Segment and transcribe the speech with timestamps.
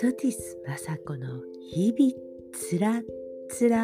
[0.00, 1.26] ソティス雅子の
[1.72, 2.12] 日々
[2.52, 3.02] つら
[3.48, 3.80] つら。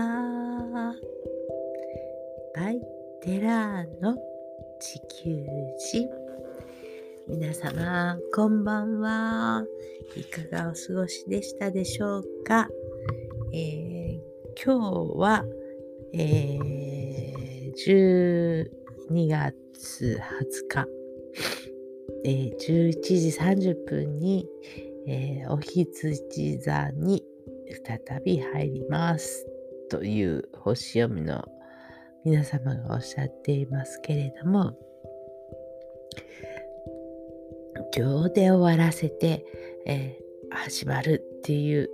[2.55, 2.81] バイ
[3.21, 4.17] テラーの
[4.79, 5.45] 地球
[5.77, 6.09] 人。
[7.27, 9.65] 皆様こんばんは。
[10.17, 12.69] いかがお過ごしでしたでしょうか、
[13.53, 14.21] えー、
[14.65, 15.45] 今日は、
[16.13, 18.69] えー、
[19.11, 20.87] 12月20日。
[22.25, 24.49] えー、11時30分に、
[25.07, 27.23] えー、お羊座に
[27.87, 29.47] 再び入ります
[29.91, 31.45] という星読みの
[32.25, 34.77] 皆様がおっしゃっていますけれども
[37.97, 39.45] 今日で終わらせて、
[39.87, 41.91] えー、始まるっていう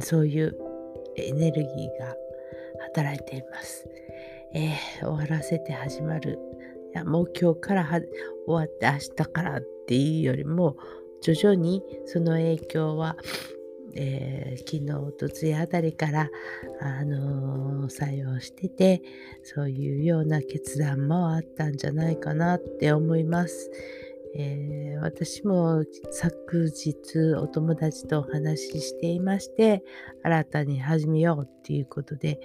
[0.00, 0.56] そういう
[1.16, 2.14] エネルギーが
[2.94, 3.88] 働いています。
[4.54, 6.38] えー、終わらせて始まる
[6.94, 8.00] いやもう今日から終
[8.46, 10.76] わって明日からっていうよりも
[11.20, 13.16] 徐々にその影響は、
[13.94, 16.30] えー、昨日おとついあたりから、
[16.80, 19.02] あのー、作用してて
[19.42, 23.70] そういうような決断もあったんじゃないかなって思います。
[24.34, 29.82] えー、私も昨日お友達とお話ししていまして
[30.22, 32.38] 新たに始めようっていうことで、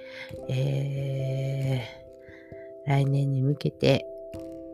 [0.47, 4.07] えー、来年に向けて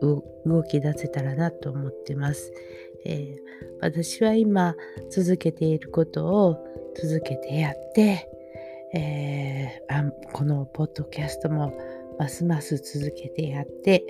[0.00, 2.52] 動き出せたらなと思ってます。
[3.04, 3.38] えー、
[3.80, 4.74] 私は今
[5.10, 6.56] 続けていることを
[6.94, 8.28] 続けてやって、
[8.94, 11.72] えー、あこのポッドキャストも
[12.18, 14.04] ますます続けてやって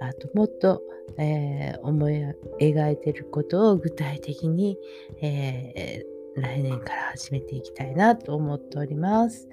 [0.00, 0.82] あともっと、
[1.16, 2.22] えー、思い
[2.60, 4.78] 描いていることを具体的に、
[5.22, 9.48] えー、来年から始めていきたいなと思っております。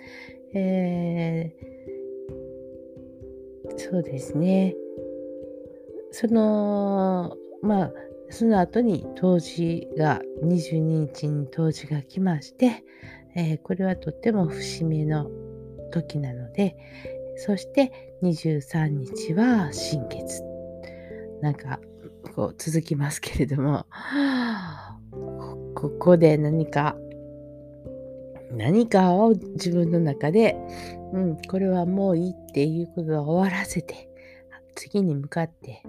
[0.53, 4.75] えー、そうですね。
[6.11, 7.93] そのまあ
[8.33, 12.83] その後に冬至が22日に冬至が来まして、
[13.35, 15.29] えー、これはとっても節目の
[15.91, 16.75] 時なので
[17.37, 20.41] そして23日は新月。
[21.43, 21.79] なんか
[22.35, 23.85] こう続きますけれども
[25.75, 26.95] ここで何か
[28.51, 30.55] 何かを自分の中で、
[31.11, 34.09] うん、これはもういいっていうことを終わらせて
[34.75, 35.83] 次に向かって、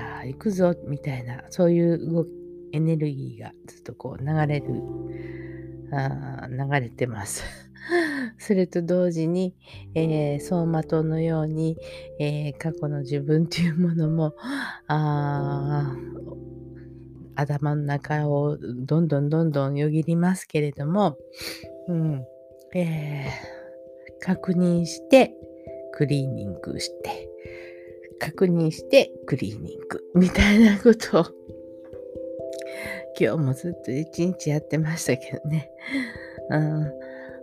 [0.00, 2.28] あ、行くぞ、みたいな、そういう動き、
[2.72, 4.66] エネルギーがずっとこう流れる、
[5.92, 7.44] あ流れてます。
[8.38, 9.54] それと同時に、
[9.94, 11.76] えー、走馬灯のように、
[12.20, 14.34] えー、過去の自分というものも、
[14.86, 15.96] あ
[17.34, 21.16] 頭の中をどんどんどんどんよぎりますけれども、
[21.88, 22.24] うん
[22.74, 25.34] えー、確認して
[25.92, 27.28] クリーニングして
[28.20, 31.26] 確認してクリーニングみたいなことを
[33.18, 35.70] 今日もずっと一日やってましたけどね。
[36.50, 36.92] うん、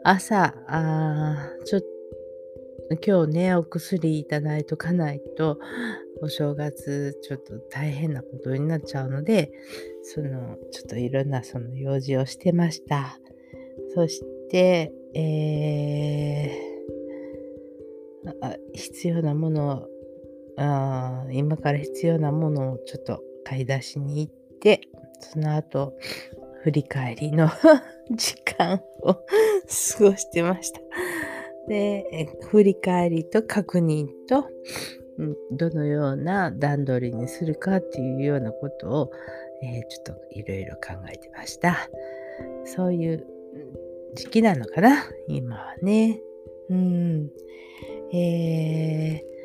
[0.04, 1.88] 朝あ、ちょっと
[3.06, 5.60] 今日ね、お薬いただいとかないと、
[6.22, 9.52] お正月ちょっと大変なことになっちゃうので、
[10.04, 13.20] その、ちょっといろんなその用事をしてました。
[13.94, 19.97] そして、えー、必要なものを
[20.58, 24.82] あ今から必要なものをちょっと買い出しに行って
[25.20, 25.94] その後
[26.64, 27.48] 振り返りの
[28.12, 29.24] 時間を 過
[30.00, 30.82] ごしてました。
[31.68, 34.46] で振り返りと確認と
[35.52, 39.12] どのような段取りにするかっていうようなことを、
[39.62, 41.90] えー、ちょっといろいろ考えてました。
[42.64, 43.28] そういう
[44.14, 45.04] 時期なのかな？
[45.28, 46.22] 今はね。
[46.70, 47.32] うん。
[48.14, 49.37] えー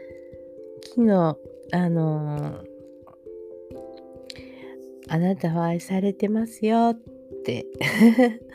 [0.85, 1.37] 昨日、
[1.73, 2.65] あの
[5.09, 7.67] あなたは愛されてますよって。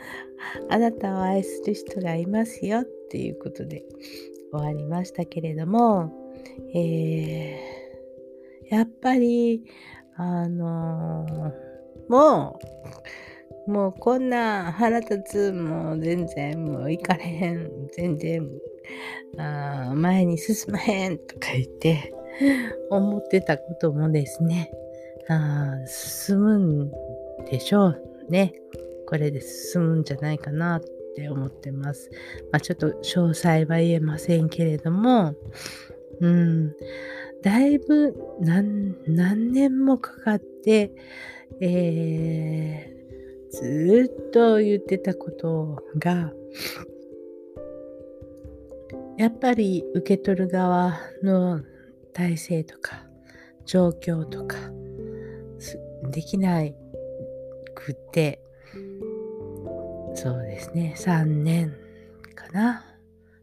[0.68, 3.84] あなたを愛する人がいますよっていうことで
[4.52, 6.12] 終わりましたけれども、
[6.74, 9.64] えー、やっぱり、
[10.16, 12.58] あのー、も
[13.66, 18.48] う、もうこんな腹立つ、もう全然もう行かれへん、全然
[19.38, 22.12] あ前に進まへんとか言って、
[22.90, 24.70] 思ってたこともですね、
[25.28, 26.90] あ進むん
[27.44, 28.54] でしょうね。
[29.06, 30.80] これで進むんじゃないかなっ
[31.16, 32.10] て思ってます。
[32.52, 35.34] まあ、ちょっと詳細は言えませんけれども、
[36.20, 36.74] うん、
[37.42, 40.92] だいぶ何何年もかかって、
[41.60, 46.32] えー、ずっと言ってたことが、
[49.18, 51.60] やっぱり受け取る側の
[52.14, 53.06] 体制とか
[53.66, 54.56] 状況とか
[56.10, 56.74] できない
[57.74, 58.40] くて
[60.20, 61.76] そうですね、3年
[62.34, 62.84] かな。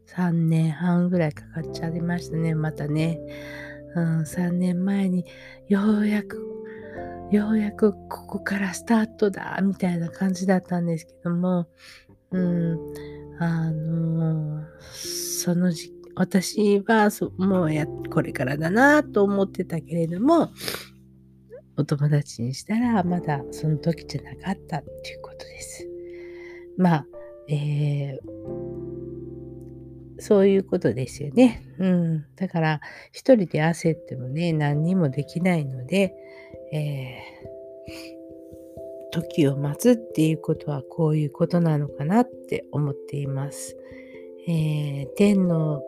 [0.08, 3.18] 3年半ぐらいかかっちゃいましたね、またね。
[3.94, 5.24] うん、3年前に
[5.68, 6.36] ようやく、
[7.30, 11.66] ようやくここからスタートだ、みたいな感じだったんですけども、
[12.30, 12.78] うん、
[13.38, 20.50] あのその時私はもうやこれからだなと思ってたけれども
[21.76, 25.86] お友達にしたらまだその時じゃなかったっていうことです。
[26.78, 27.06] まあ、
[27.48, 28.18] えー、
[30.18, 31.62] そういうことですよね。
[31.78, 32.26] うん。
[32.36, 32.80] だから
[33.12, 36.14] 一人で焦ってもね何にもできないので、
[36.72, 38.15] えー、
[39.16, 43.76] 時を待つっていうことはこういうことなのかなって思っています。
[44.46, 45.82] えー、天の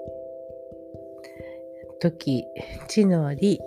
[2.00, 2.44] 時、
[2.88, 3.60] 地の利、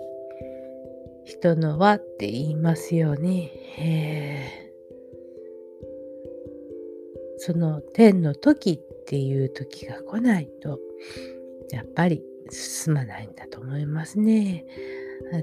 [1.24, 3.52] 人の輪って言いますよね。
[7.38, 10.80] その天の時っていう時が来ないと、
[11.70, 14.66] やっぱり進まないんだと思いますね。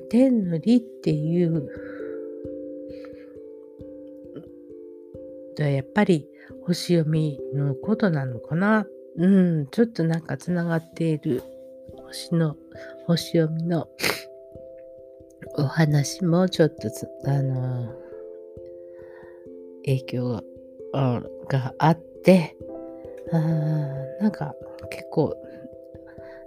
[0.09, 1.69] 天の利っていう
[5.67, 6.27] やっぱり
[6.65, 8.85] 星読みのことなのかな？
[9.17, 11.43] うん、ちょっとなんかつながっている
[12.05, 12.55] 星の、
[13.05, 13.87] 星読みの
[15.57, 16.89] お話もちょっと
[17.25, 17.93] あの、
[19.85, 20.43] 影響
[21.49, 22.55] があって、
[23.31, 23.39] あ
[24.21, 24.55] なんか
[24.89, 25.35] 結構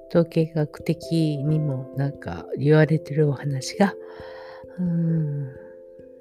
[0.09, 3.94] 統計学的にもなんか言われてるお話が、
[4.79, 5.49] うん、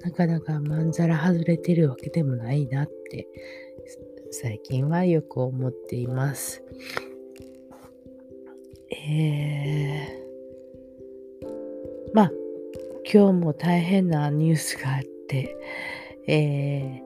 [0.03, 3.27] なかなかまんざら外れてるわけでもないなって
[4.31, 6.63] 最近はよく思っています。
[8.91, 11.47] えー、
[12.13, 12.31] まあ
[13.11, 15.57] 今日も大変なニュースがあって、
[16.27, 17.01] え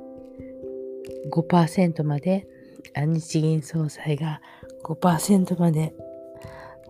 [1.27, 2.47] ー、5%まで
[2.95, 4.41] 日銀総裁が
[4.83, 5.93] 5%まで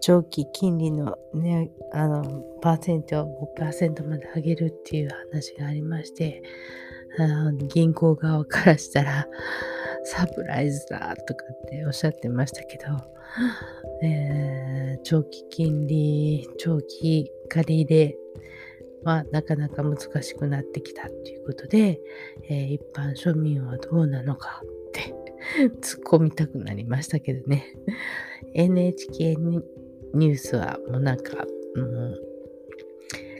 [0.05, 6.43] 長期金利の,、ね、あのパーセントを5%まで上げるっていう話がありまして
[7.17, 9.27] あ銀行側からしたら
[10.03, 12.83] サプライズだとかっておっしゃってましたけど、
[14.03, 18.17] えー、長期金利、長期借り入れ
[19.05, 21.99] はなかなか難しくなってきたということで、
[22.47, 25.15] えー、一般庶民はどうなのかって
[25.81, 27.73] 突っ込みたくなりましたけどね。
[28.53, 29.35] NHK
[30.13, 31.35] ニュースはもうなんか、
[31.75, 32.21] もう、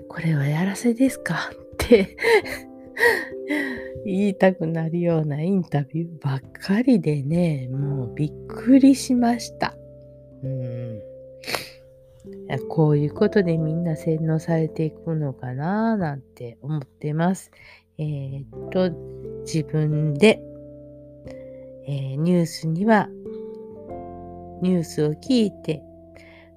[0.08, 2.16] これはやらせですかって
[4.06, 9.76] 言いたくなるようなインタビューばっかりでね、もうびっくりしました。
[10.44, 11.16] うん
[12.70, 17.52] こういうことでみんな洗脳されていくのかななんて思ってます。
[17.98, 18.92] えー、っと、
[19.42, 20.42] 自分で、
[21.88, 23.10] えー、ニュースには、
[24.62, 25.82] ニュースを聞いて、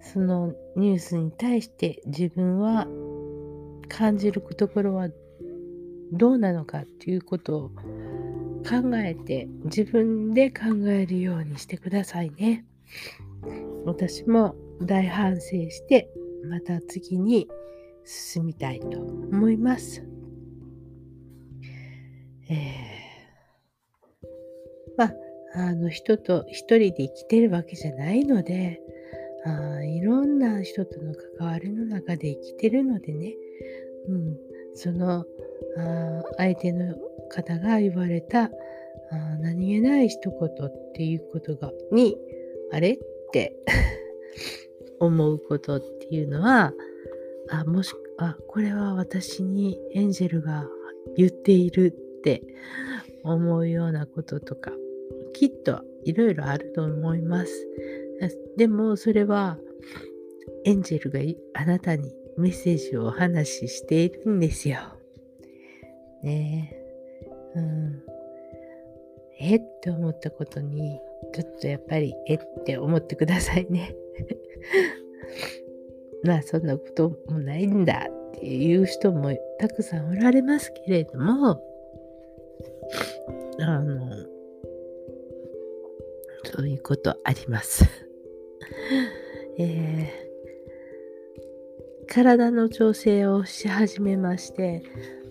[0.00, 2.87] そのニュースに対して自分は
[3.89, 5.09] 感じるところは
[6.12, 7.69] どうなのかっていうことを
[8.69, 12.64] 考えて自分で考えるようにしてくださいね。
[13.85, 15.40] 私も大反省
[15.71, 16.11] して
[16.45, 17.49] また次に
[18.05, 20.05] 進みたいと思います。
[22.50, 24.26] えー、
[24.97, 25.14] まあ、
[25.55, 28.81] あの人と一人で生きてるわけじゃないので
[29.45, 33.35] あいろんな人との関わりの中で生きてるのでね、
[34.09, 34.37] うん、
[34.75, 35.25] その
[35.76, 36.97] あ相手の
[37.30, 38.50] 方が言われたあ
[39.40, 42.16] 何気ない一言っていうことがに
[42.73, 42.99] あれっ
[43.33, 43.57] て
[45.00, 46.75] 思うことっていうのは
[47.50, 50.68] あもしあこれは私にエンジェルが
[51.16, 51.90] 言っているっ
[52.23, 52.42] て
[53.23, 54.73] 思うようなこととか
[55.33, 57.68] きっといろいろあると思います。
[58.57, 59.59] でもそれは
[60.65, 61.21] エンジェルが
[61.55, 64.79] あなたにメッセージをお話ししているんですよ。
[66.23, 66.75] ね
[67.55, 68.03] うん。
[69.41, 71.01] えって思ったことに、
[71.33, 73.95] ちょっとやっぱり、えって思ってくださいね。
[76.25, 81.61] まあ、そんなこともないんだっていう人もたくさんおられますけれども、
[83.61, 84.27] あの、
[86.45, 88.08] そういうことあります。
[89.59, 90.29] えー
[92.09, 94.83] 体の調整をし始めまして、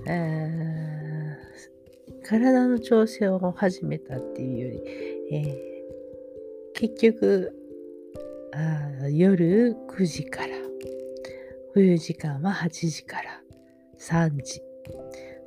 [0.08, 4.84] えー、体の調整を始めたっていうよ
[5.30, 7.54] り、えー、結局
[9.12, 10.56] 夜9時から
[11.74, 13.42] 冬時間は8時から
[14.00, 14.62] 3時。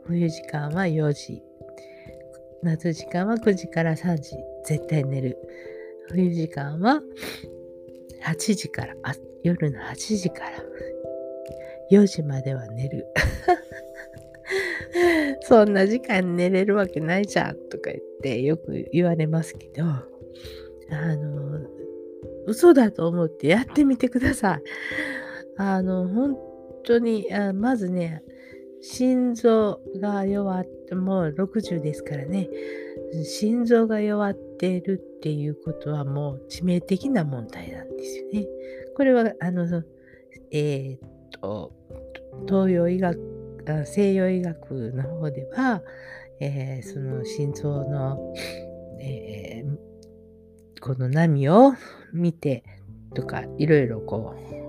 [0.05, 1.43] 冬時間は4時。
[2.63, 4.37] 夏時間は9時から3時。
[4.65, 5.39] 絶対寝る。
[6.09, 7.01] 冬時間は
[8.25, 10.63] 8時からあ夜の8時から。
[11.91, 13.07] 4時までは寝る。
[15.43, 20.07] そんな時間寝れるわけないじゃんとか言ってよく言われますけどあ
[21.17, 21.61] の
[22.47, 24.63] 嘘だと思ってやってみてください。
[25.57, 26.39] あの本
[26.85, 28.25] 当にあまずね
[28.83, 32.49] 心臓が弱ってもう60ですからね
[33.25, 38.47] 心臓が弱ってるっていうことはもう致命的な問題なんですよね。
[38.97, 39.83] これはあの
[40.51, 41.73] えー、っと
[42.47, 43.19] 東洋医学
[43.87, 45.83] 西洋医学の方では、
[46.41, 48.35] えー、その心臓の、
[49.01, 51.75] えー、この波を
[52.13, 52.65] 見て
[53.15, 54.60] とかいろいろこう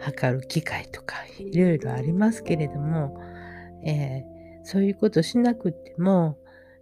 [0.00, 3.20] 測る機械とかいろいろありますけれども、
[3.84, 6.38] えー、そういうことしなくても、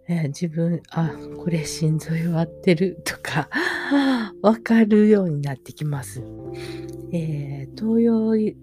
[0.07, 3.49] えー、自分あこれ心臓弱ってるとか
[4.41, 6.21] わかるようになってきます。
[7.11, 8.55] えー、東洋医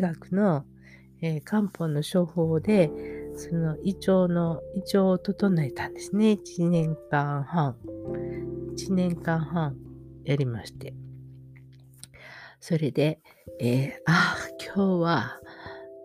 [0.00, 0.64] 学の
[1.20, 2.90] えー、漢方の処方で、
[3.36, 6.32] その胃腸の、胃腸を整えたんですね。
[6.32, 7.76] 1年間半。
[8.76, 9.76] 1年間半
[10.24, 10.94] やりまして。
[12.60, 13.20] それで、
[13.60, 15.40] えー、ああ、今日は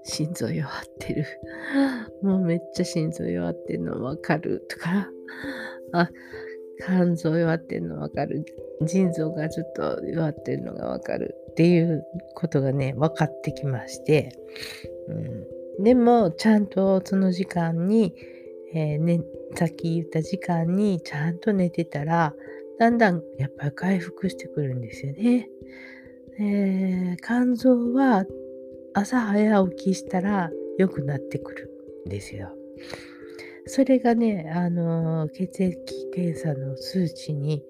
[0.03, 1.25] 心臓弱ってる。
[2.23, 4.65] もうめっちゃ心臓弱ってるのわかる。
[4.69, 5.09] とか、
[5.91, 6.09] あ、
[6.85, 8.43] 肝臓弱ってるのわかる。
[8.81, 12.03] 腎臓がちょっと弱ってるのがわかるっていう
[12.35, 14.35] ことがね、分かってきまして、
[15.77, 18.15] うん、でも、ちゃんとその時間に、
[18.73, 19.21] えー、ね、
[19.55, 22.33] さっき言った時間にちゃんと寝てたら、
[22.79, 25.47] だんだんやっぱり回復してくるんですよね。
[26.39, 28.25] えー、肝臓は
[28.93, 31.71] 朝早起きしたら良くなってくる
[32.07, 32.49] んですよ。
[33.65, 37.63] それがね、あのー、血液検査の数値に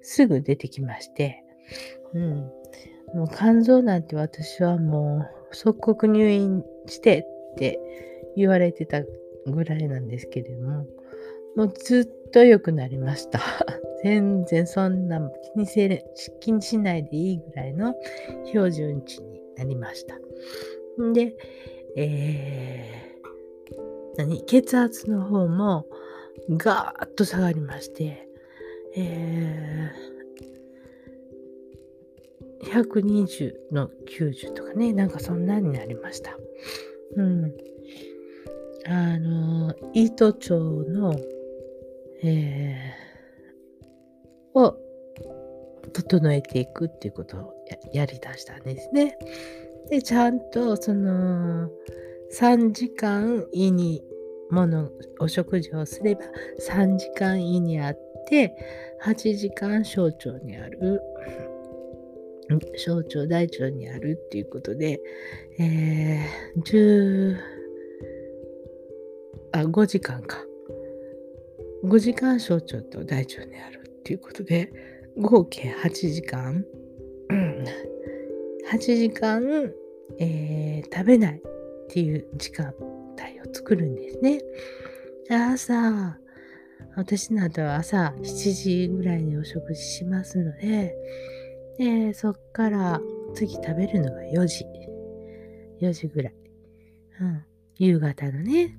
[0.00, 1.44] すぐ出てきまして、
[2.14, 2.50] うん。
[3.14, 7.78] もう肝臓なんて私はもう即刻入院してって
[8.36, 9.02] 言われてた
[9.46, 10.86] ぐらいなんですけれども、
[11.56, 13.40] もうずっと良くなりました。
[14.04, 15.18] 全然そんな
[15.54, 16.04] 気にせ
[16.38, 17.94] 気にしないでいいぐらいの
[18.44, 20.16] 標準値になりました。
[21.14, 21.34] で、
[21.96, 24.44] えー、何？
[24.44, 25.86] 血圧の方も
[26.50, 28.28] ガーッと下がりまして、
[28.94, 36.36] えー、120の90とかね、なんかそんなになりました。
[37.16, 37.54] うん。
[38.86, 41.18] あの、胃都町の、
[42.22, 43.13] えー、
[44.54, 44.76] を
[45.92, 47.54] 整えていくっていうことを
[47.92, 49.16] やりだしたんですね。
[49.90, 51.68] で、ちゃんとその
[52.32, 54.02] 3時間胃に
[54.50, 56.22] ものお食事をすれば
[56.60, 58.54] 3時間胃にあって
[59.02, 61.00] 8時間小腸にある
[62.76, 65.00] 小腸大腸にあるっていうことで、
[65.58, 67.36] えー、10
[69.52, 70.38] あ5時間か
[71.84, 74.70] 5時間小腸と大腸にあるっていうことで
[75.16, 76.62] 合計8時間
[78.70, 79.72] 8時間、
[80.18, 81.40] えー、食べないっ
[81.88, 84.40] ていう時間帯を作るんですね。
[85.30, 86.18] 朝、
[86.96, 90.94] 私などは朝7時ぐらいにお食事しますので、
[91.78, 93.00] でそっから
[93.34, 94.64] 次食べるのが4時。
[95.80, 96.34] 4時ぐらい。
[97.20, 97.44] うん。
[97.76, 98.76] 夕方のね。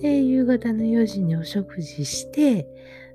[0.00, 2.66] で、夕方の4時にお食事して、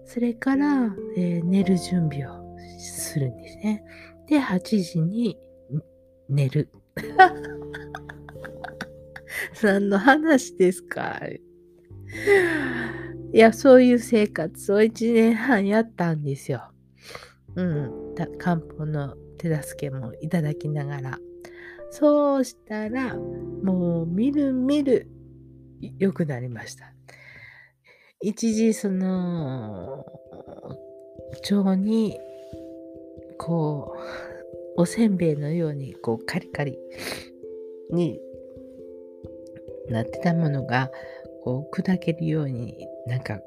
[0.05, 3.83] それから、えー、寝る準備をするんですね。
[4.27, 5.37] で、8時に
[6.27, 6.69] 寝る。
[9.63, 11.19] 何の話ですか？
[13.31, 16.71] いや、そういう生活を1年半やったんですよ。
[17.55, 17.91] うん。
[18.37, 21.19] 漢方の手助けもいただきながら。
[21.91, 25.07] そうしたら、もうみるみる
[25.97, 26.93] 良くなりました。
[28.21, 30.05] 一時その
[31.49, 32.19] 腸に
[33.37, 33.95] こ
[34.77, 36.77] うおせんべいのようにこうカリカリ
[37.91, 38.19] に
[39.89, 40.91] なってたものが
[41.45, 43.39] こう砕けるようになんか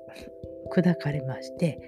[0.74, 1.78] 砕かれまして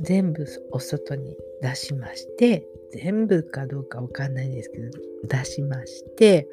[0.00, 4.90] 全部お外に出しまして全部かどうかわかんないんですけど
[5.24, 6.46] 出しまして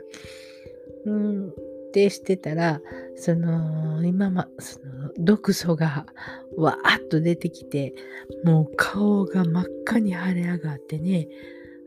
[1.05, 1.53] うん。
[1.95, 2.81] でしてたら
[3.15, 6.05] その今まその毒素が
[6.57, 7.93] わーっと出てきて
[8.43, 11.29] もう顔が真っ赤に腫れ上がってね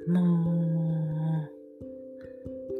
[0.08, 1.50] も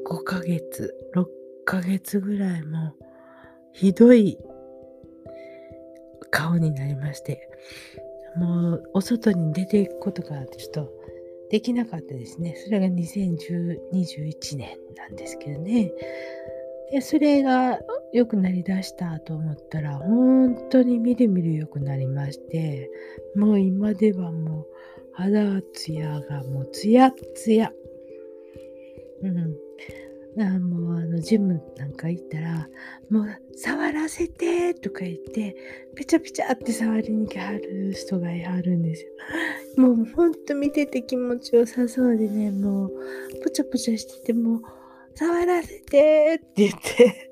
[0.09, 1.27] う5ヶ月6
[1.67, 2.95] ヶ月ぐらいも
[3.75, 4.39] ひどい
[6.31, 7.49] 顔になりまして、
[8.37, 10.91] もうお外に出ていくことがちょっと
[11.51, 12.55] できなかったですね。
[12.57, 15.93] それが2021年なんですけどね。
[16.91, 17.79] で、それが
[18.13, 22.91] 良くなりだしたと思ったら、本当にみるみる良くなりまして、
[23.35, 24.67] もう今ではもう
[25.13, 27.73] 肌ツヤがもうツヤツヤ。
[29.23, 29.57] うん。
[30.41, 32.69] あもうあのジムなんか行ったら、
[33.11, 33.27] もう
[33.57, 35.57] 触らせてとか言って、
[35.97, 39.13] ぺちゃぺちゃって触りに来はる人がいはるんですよ。
[39.77, 42.91] もうほんと見てて気持ちよさそうでね、もう
[43.43, 44.63] ぷちゃぷちゃしててもう、
[45.19, 47.31] 触らせてって言って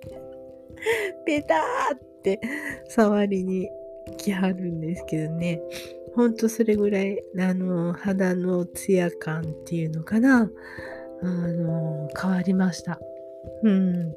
[1.25, 2.41] ペターって
[2.89, 3.69] 触りに
[4.19, 5.61] 来はるんですけどね。
[6.17, 10.51] ほんとそれぐらい、あの、肌のツヤ感っていうのかな。
[11.23, 12.99] あの、変わりました。
[13.63, 14.15] うん。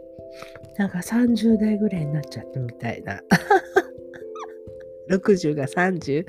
[0.77, 3.21] なんか30代ぐらいになっちゃったみたいな。
[5.11, 6.25] 60が 30?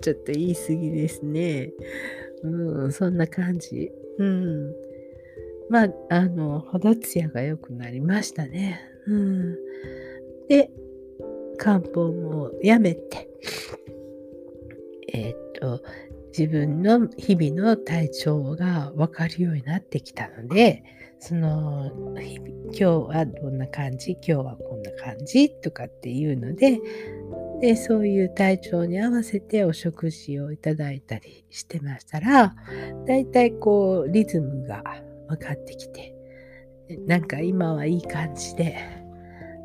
[0.00, 1.72] ちょっと言い過ぎですね。
[2.42, 3.90] うん、そんな感じ。
[4.18, 4.87] うん。
[5.70, 8.80] まあ、あの、肌ツヤが良くなりましたね。
[9.06, 9.56] うん。
[10.48, 10.70] で、
[11.56, 13.28] 漢方もやめて、
[15.12, 15.82] えっ、と、
[16.36, 20.84] 自分の日々の体調が分かるようになってきたので、
[21.20, 21.90] その
[22.66, 26.78] 今日はどんな感じ今日はこんな感じとかっていうので
[27.60, 32.54] でそういう体調に合わせてお食事をいただいたりしてましたら
[33.06, 34.84] だいたいこうリズムが
[35.28, 36.14] 分かってきて
[37.06, 38.76] なんか今はいい感じで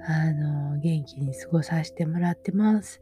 [0.05, 3.01] あの元気に過ごさせてもらってます。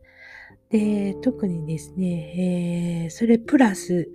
[0.69, 4.07] で、特にですね、えー、それプラス、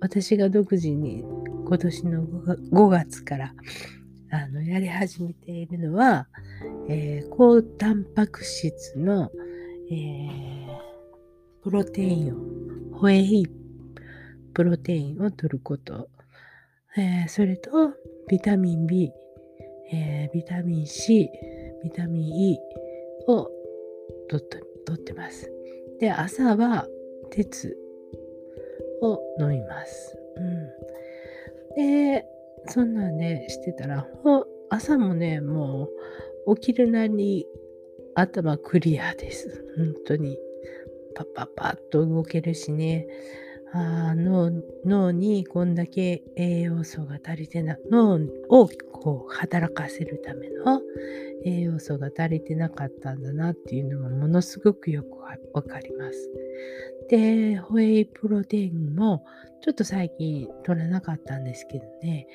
[0.00, 1.24] 私が独自に
[1.66, 3.54] 今年の5月から
[4.30, 6.28] あのやり始めているのは、
[6.88, 9.30] えー、高タンパク質の、
[9.90, 10.66] えー、
[11.62, 13.46] プロテインを、ホエイ
[14.54, 16.08] プロテインを取ること、
[16.96, 17.92] えー、それと
[18.28, 19.12] ビタミン B、
[19.92, 21.28] えー、ビタミン C、
[21.82, 22.58] ビタミン E
[23.28, 23.50] を
[24.28, 24.42] 取
[24.94, 25.50] ってます。
[25.98, 26.86] で、朝は
[27.30, 27.76] 鉄
[29.02, 30.16] を飲みます。
[30.36, 32.12] うん。
[32.12, 32.24] で、
[32.68, 34.08] そんなんね、してたら、
[34.70, 35.88] 朝もね、も
[36.46, 37.46] う起きるなり
[38.14, 39.64] 頭クリアです。
[39.76, 40.38] 本当に。
[41.14, 43.06] パッパッパッと動けるしね。
[43.76, 44.52] あ脳
[44.84, 50.80] 脳にこんだけ栄養素が足りてな脳をこう働かせるための
[51.44, 55.18] 栄養素が足りてなかったんだなっていうのがものすごくよく
[55.52, 56.30] わかります。
[57.08, 59.24] で、ホエイプロテインも
[59.60, 62.28] ちょっと最近取らなかったんですけどね、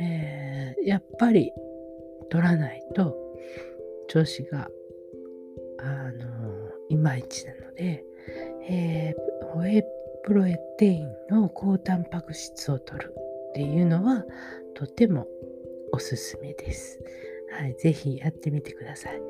[0.00, 1.52] えー、やっぱり
[2.30, 3.16] 取らないと
[4.08, 4.68] 調子が
[5.78, 6.26] あの
[6.88, 8.04] いまいちなので、
[8.68, 9.82] えー、ホエイ
[10.24, 10.44] プロ
[10.78, 13.14] テインの高タンパク質を取る
[13.50, 14.24] っていうのは
[14.74, 15.26] とても
[15.92, 17.00] おすすめです。
[17.52, 19.20] はい、ぜひやってみてください。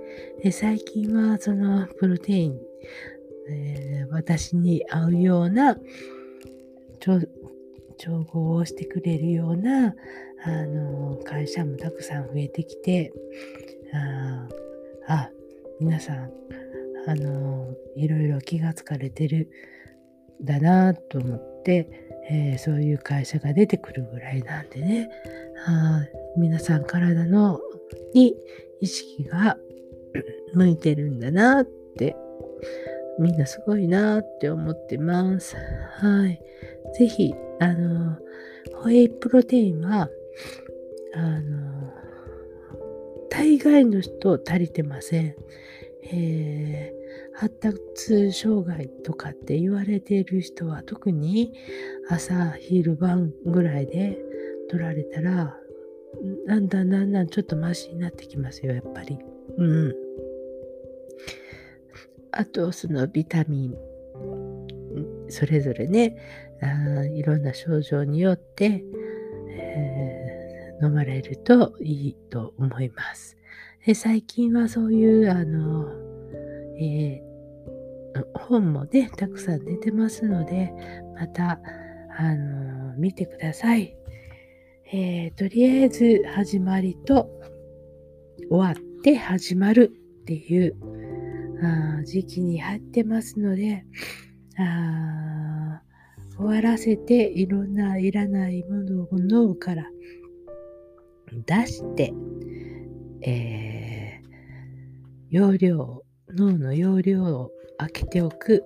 [0.43, 2.61] で最近はそのプロテイン、
[3.49, 5.77] えー、私に合うような
[6.99, 9.95] 調合をしてくれるような
[10.45, 13.13] あの会社もたくさん増えてきて
[13.93, 14.49] あ
[15.07, 15.31] あ
[15.81, 16.31] 皆さん
[17.07, 19.51] あのいろいろ気がつかれてる
[20.43, 21.89] だなと思って、
[22.31, 25.11] えー、そういう会社が出てくるぐらいなんでね
[25.67, 26.03] あ
[26.37, 27.61] 皆さん体の
[28.15, 28.35] に
[28.81, 29.57] 意識が
[30.55, 31.65] 向いてるんだなっ
[31.97, 32.17] て
[33.21, 35.55] みんなすごいなって思ってます。
[35.99, 36.41] はい。
[36.99, 38.17] ぜひ、あの、
[38.83, 40.09] ホエイプロテインは、
[41.15, 41.93] あの、
[43.29, 45.37] 大概の人足りてません。
[46.11, 46.95] え、
[47.41, 51.55] 発達障害とかって言われている人は特に
[52.11, 54.19] 朝昼晩ぐらいで
[54.69, 55.57] 取られたら
[56.47, 59.19] だんだんだんだんちょっとマシになってきますよやっぱり。
[59.57, 59.95] うん。
[62.33, 63.75] あとそのビタミン
[65.31, 66.19] それぞれね
[66.61, 68.85] あいろんな症状によって、
[69.49, 73.39] えー、飲まれるといいと思います。
[73.87, 75.89] で最近はそういうあの、
[76.79, 77.30] えー、
[78.35, 80.73] 本もねたくさん出てますので
[81.19, 81.61] また
[82.17, 83.97] あの見てください、
[84.93, 87.29] えー、とりあえず始まりと
[88.49, 89.93] 終わって始まる
[90.23, 90.77] っていう
[91.63, 93.85] あ時期に入ってますので
[94.59, 95.83] あ
[96.37, 99.87] 終わらせていろんないらないものを脳から
[101.47, 102.13] 出して
[103.23, 104.29] えー、
[105.29, 108.65] 容量、脳の容量を開けておく。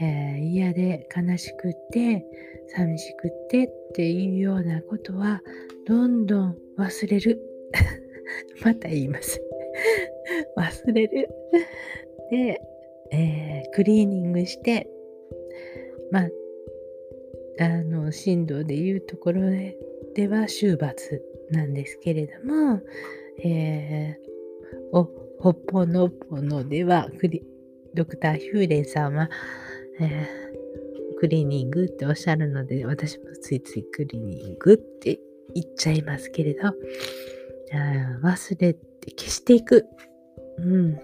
[0.00, 2.24] えー、嫌で悲しくて
[2.68, 5.40] 寂しくてっていうようなことは
[5.86, 7.42] どんどん忘れる。
[8.64, 9.42] また言います。
[10.56, 11.28] 忘れる。
[12.30, 12.60] で、
[13.10, 14.88] えー、クリーニングして、
[16.10, 16.30] まあ、
[17.60, 19.76] あの、振動でいうところで
[20.14, 22.80] では終罰なんですけれども、
[23.42, 25.04] えー、お、
[25.38, 27.42] ほっぽのぽのではクリ、
[27.94, 29.30] ドクター・ヒューレンさんは、
[30.00, 35.18] えー、クリーニングっておっしゃるので、私もついついクリーニングって
[35.54, 36.72] 言っちゃいますけれど、あ
[38.22, 38.80] 忘れて
[39.16, 39.86] 消していく。
[40.58, 41.00] うん。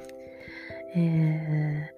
[0.96, 1.90] え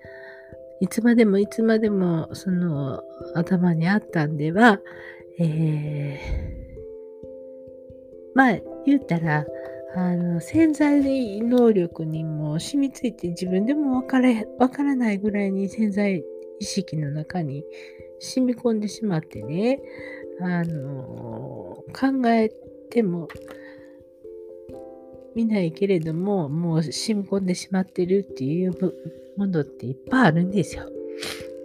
[0.81, 3.03] ー、いつまでもいつまでもその
[3.35, 4.81] 頭にあったんでは、
[5.39, 7.27] えー、
[8.35, 9.45] まあ言ったら、
[9.97, 16.23] あの潜在能力にも染みついて自分でも分から分からないぐらいに潜在
[16.61, 17.65] 意識の中に
[18.21, 19.81] 染み込んでしまってね
[20.41, 22.51] あの考え
[22.91, 23.29] ても
[25.37, 28.73] 見ないけれども、もう染み込んでしまってるっていう
[29.37, 30.91] ものっていっぱいあるんですよ。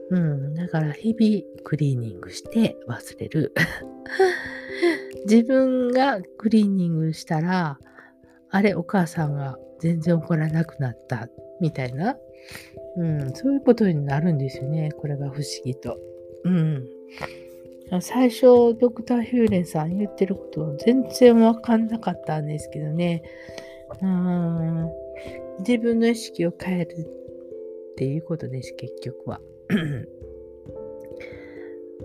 [0.09, 0.53] うん。
[0.55, 3.53] だから日々クリーニングして忘れる。
[5.23, 7.79] 自分がクリーニングしたら、
[8.51, 12.17] あれ、お母さんが全然怒らなくなったみたいな。
[12.97, 13.33] うん。
[13.33, 14.91] そういうことになるんですよね。
[14.91, 15.97] これが不思議と。
[16.43, 16.87] うん。
[18.01, 23.23] 最初、ドクター・ヒューレンさん言ってること全然わかんなかったんですけどね。
[24.01, 24.89] うん
[25.59, 27.07] 自分の意識を変えるっ
[27.97, 29.41] ていうことです、結局は。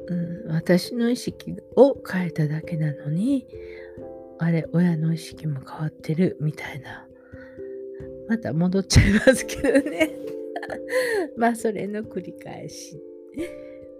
[0.08, 3.46] うん、私の意識を変えただけなのに、
[4.38, 7.06] あれ、親の意識も変わってるみたいな。
[8.28, 10.10] また戻っちゃいますけどね。
[11.36, 13.00] まあ、それの繰り返し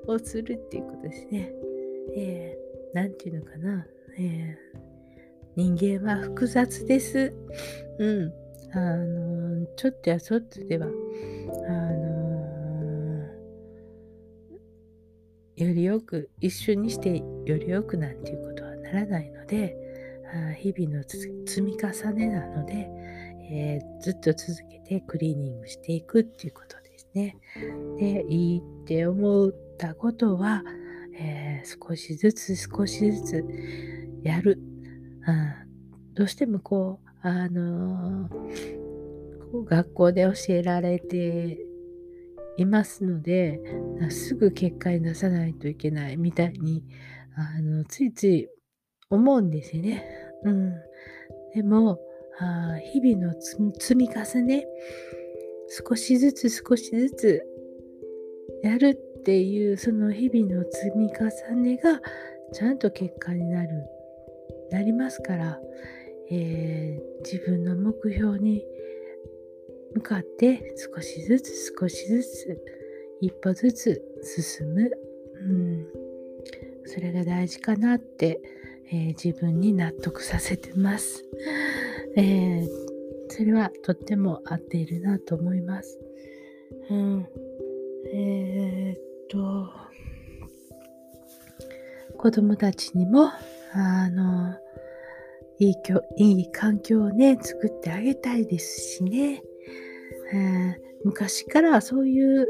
[0.07, 1.53] をするっていうことですね。
[2.17, 3.87] えー、なんていうのかな。
[4.19, 4.57] えー、
[5.57, 7.33] 人間は複雑です。
[7.99, 8.33] うん。
[8.73, 10.91] あの、ちょっとやそっとでは、あ
[11.91, 12.17] の
[15.57, 19.86] よりよく、一緒にしてよりよくなんていうことはならないので、
[20.59, 22.89] 日々の積み重ねなので、
[23.51, 27.37] えー、ずっと続けてクリーニングしていくっていうことですね。
[27.99, 30.65] で、いいって思ったことは、
[31.19, 33.45] えー、少しずつ少しずつ
[34.23, 34.59] やる。
[35.27, 41.59] うん、どうしてもこう、あのー、学校で教えられて
[42.57, 43.61] いますので、
[44.11, 46.85] すぐ結果に出さないといけないみたいに、
[47.35, 48.49] あのついつい
[49.11, 50.05] 思うんですよね。
[50.45, 50.75] うん。
[51.55, 51.99] でも、
[52.39, 54.67] あ日々の積み重ね、
[55.69, 57.43] 少しずつ少しずつ
[58.63, 58.89] やる
[59.19, 62.01] っていうその日々の積み重ねが
[62.53, 63.69] ちゃんと結果になる
[64.71, 65.59] なりますから、
[66.31, 68.65] えー、自分の目標に
[69.95, 72.63] 向かって少しずつ少しずつ
[73.21, 74.91] 一歩ずつ進む、
[75.35, 75.87] うん、
[76.85, 78.41] それが大事かなって、
[78.89, 81.25] えー、自分に納得させてます、
[82.17, 82.69] えー、
[83.29, 85.99] それはとっても合っているなと思います、
[86.91, 87.29] うん、
[88.13, 89.71] えー、と、
[92.17, 93.31] 子供たちにも、
[93.73, 94.55] あの、
[95.59, 95.75] いい
[96.17, 99.43] いい環境をね、作ってあげたいですしね。
[100.33, 102.49] えー、昔からそういう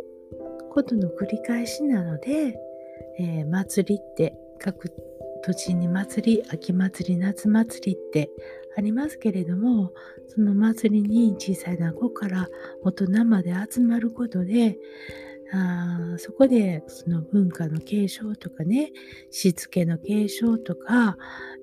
[0.70, 2.58] ことの繰り返しなので、
[3.18, 4.90] えー、祭りって各
[5.46, 8.30] 土地に祭り、秋祭り、夏祭りって
[8.76, 9.92] ありますけれども、
[10.26, 12.48] その祭りに小さいな子から
[12.82, 14.76] 大人まで集まることで、
[15.52, 18.90] あそこでその文化の継承とかね
[19.30, 21.16] しつけの継承とか、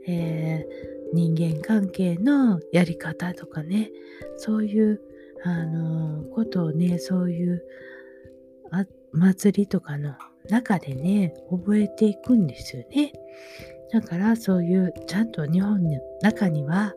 [0.07, 3.91] えー、人間関係のやり方とかね
[4.37, 5.01] そういう
[5.43, 7.65] あのことをねそういう
[8.71, 10.15] あ祭りとかの
[10.49, 13.11] 中でね覚えていくんですよね。
[13.93, 15.91] だからそういうちゃんと日本の
[16.23, 16.95] 中には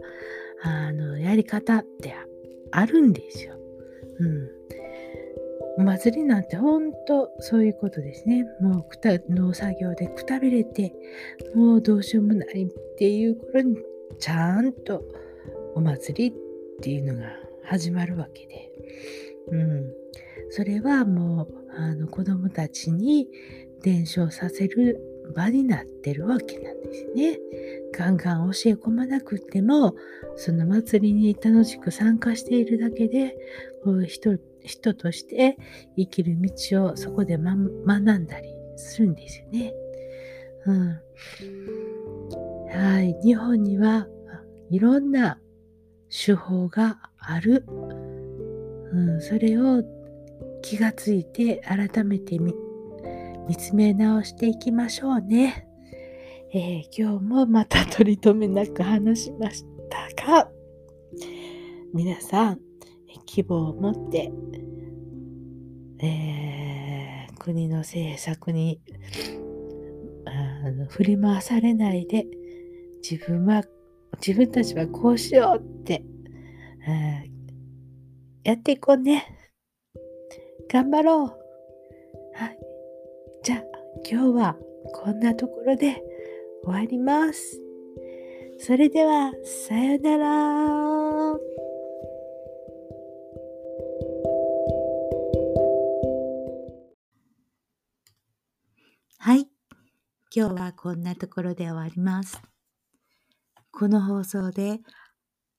[0.63, 2.17] あのやり方って
[2.71, 3.55] あるんですよ。
[4.19, 4.49] うん、
[5.77, 8.47] お祭りなんてほんとそういうことですね。
[8.63, 10.95] もうくた農作業でくたびれて、
[11.55, 13.77] もうどうしようもないっていう頃に
[14.19, 15.05] ちゃんと
[15.75, 16.35] お祭りっ
[16.81, 17.27] ていうのが
[17.63, 18.73] 始まるわけで。
[19.53, 19.93] うん。
[20.49, 23.29] それはもうあの子供たちに
[23.83, 27.39] 伝承させる場になってるわけなんですね。
[27.93, 29.95] ガンガン教え込まなくっても、
[30.37, 33.37] その祭りに楽しく参加しているだけで、
[33.85, 35.57] こう一人として
[35.97, 39.75] 生きる道をそこで、ま、学んだりするんですよね。
[40.67, 41.01] うん。
[42.71, 43.17] はい。
[43.23, 44.09] 日本には
[44.71, 45.39] いろんな
[46.11, 47.65] 手法がある。
[47.69, 49.83] うん、それを
[50.63, 52.55] 気がついて改めてみ
[53.49, 55.69] 見つめ直していきましょうね。
[56.53, 59.65] えー、今日もまた取り留めなく話しまし
[60.17, 60.51] たが、
[61.93, 62.61] 皆さん、
[63.27, 64.33] 希望を持って、
[66.05, 68.81] えー、国の政策に
[70.25, 72.27] あの振り回されないで、
[73.09, 73.63] 自分は、
[74.27, 76.05] 自分たちはこうしようって、
[78.45, 79.25] やっていこうね。
[80.69, 81.29] 頑張ろう。
[82.35, 82.59] はい。
[84.09, 84.57] 今日は
[84.93, 86.01] こんなところで
[86.63, 87.61] 終わります。
[88.61, 90.27] それでは、さよなら。
[99.19, 99.49] はい。
[100.33, 102.41] 今日はこんなところで終わります。
[103.73, 104.79] この放送で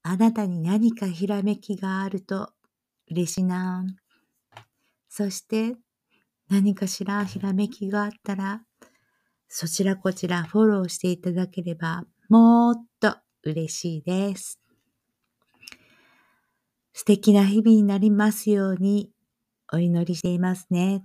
[0.03, 2.53] あなたに何かひらめきがあると
[3.12, 3.86] 嬉しいな。
[5.10, 5.75] そして
[6.49, 8.62] 何かしらひらめきがあったら
[9.47, 14.60] そちらこちらフォローしていただければもっと嬉しいです。
[16.93, 19.12] 素敵な日々になりますように
[19.71, 21.03] お祈りしていますね。